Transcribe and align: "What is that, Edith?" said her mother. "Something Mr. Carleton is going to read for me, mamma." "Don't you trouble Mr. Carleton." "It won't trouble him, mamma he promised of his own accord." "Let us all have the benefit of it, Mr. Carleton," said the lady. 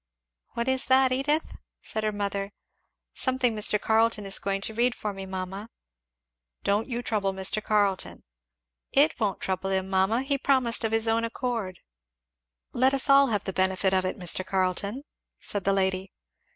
"What 0.53 0.67
is 0.67 0.85
that, 0.85 1.11
Edith?" 1.11 1.51
said 1.79 2.03
her 2.03 2.11
mother. 2.11 2.53
"Something 3.13 3.55
Mr. 3.55 3.79
Carleton 3.79 4.25
is 4.25 4.39
going 4.39 4.61
to 4.61 4.73
read 4.73 4.95
for 4.95 5.13
me, 5.13 5.27
mamma." 5.27 5.69
"Don't 6.63 6.89
you 6.89 7.03
trouble 7.03 7.33
Mr. 7.33 7.63
Carleton." 7.63 8.23
"It 8.91 9.19
won't 9.19 9.39
trouble 9.41 9.69
him, 9.69 9.91
mamma 9.91 10.23
he 10.23 10.39
promised 10.39 10.83
of 10.83 10.91
his 10.91 11.07
own 11.07 11.23
accord." 11.23 11.79
"Let 12.73 12.95
us 12.95 13.11
all 13.11 13.27
have 13.27 13.43
the 13.43 13.53
benefit 13.53 13.93
of 13.93 14.03
it, 14.03 14.17
Mr. 14.17 14.43
Carleton," 14.43 15.03
said 15.39 15.65
the 15.65 15.71
lady. 15.73 16.11